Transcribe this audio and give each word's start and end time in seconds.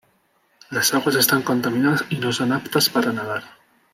Las 0.71 0.95
aguas 0.95 1.13
están 1.15 1.43
contaminadas 1.43 2.05
y 2.09 2.15
no 2.15 2.33
son 2.33 2.53
aptas 2.53 2.89
para 2.89 3.13
nadar. 3.13 3.43